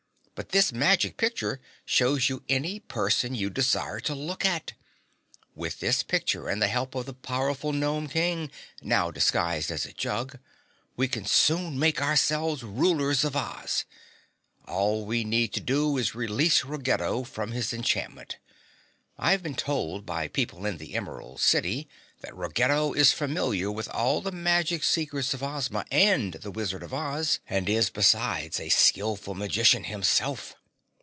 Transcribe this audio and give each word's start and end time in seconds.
"But 0.33 0.49
this 0.49 0.73
magic 0.73 1.17
picture 1.17 1.61
shows 1.85 2.27
you 2.27 2.41
any 2.49 2.79
person 2.79 3.35
you 3.35 3.51
desire 3.51 3.99
to 3.99 4.15
look 4.15 4.43
at. 4.43 4.73
With 5.53 5.79
this 5.81 6.01
picture 6.01 6.47
and 6.49 6.59
the 6.59 6.67
help 6.67 6.95
of 6.95 7.05
the 7.05 7.13
powerful 7.13 7.71
Gnome 7.73 8.07
King, 8.07 8.49
now 8.81 9.11
disguised 9.11 9.69
as 9.69 9.85
a 9.85 9.93
jug, 9.93 10.39
we 10.97 11.07
can 11.07 11.25
soon 11.25 11.77
make 11.77 12.01
ourselves 12.01 12.63
rulers 12.63 13.23
of 13.23 13.35
Oz. 13.35 13.85
All 14.65 15.05
we 15.05 15.23
need 15.23 15.53
to 15.53 15.59
do 15.59 15.95
is 15.99 16.15
release 16.15 16.63
Ruggedo 16.65 17.21
from 17.23 17.51
his 17.51 17.71
enchantment. 17.71 18.39
I 19.19 19.31
have 19.33 19.43
been 19.43 19.53
told 19.55 20.07
by 20.07 20.27
people 20.27 20.65
in 20.65 20.77
the 20.79 20.95
Emerald 20.95 21.39
City 21.39 21.87
that 22.21 22.35
Ruggedo 22.35 22.93
is 22.93 23.11
familiar 23.13 23.71
with 23.71 23.87
all 23.89 24.21
the 24.21 24.31
magic 24.31 24.83
secrets 24.83 25.33
of 25.33 25.41
Ozma 25.43 25.85
and 25.91 26.33
the 26.35 26.51
Wizard 26.51 26.81
of 26.83 26.93
Oz, 26.93 27.39
and 27.49 27.67
is, 27.67 27.89
besides, 27.89 28.59
a 28.59 28.69
skilful 28.69 29.33
magician 29.35 29.85
himself. 29.85 30.55